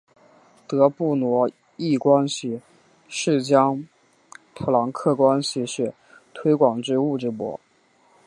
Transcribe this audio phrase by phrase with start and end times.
[0.65, 1.47] 德布罗
[1.77, 2.59] 意关系
[3.07, 3.87] 式将
[4.55, 5.93] 普朗克关系式
[6.33, 7.59] 推广至物质波。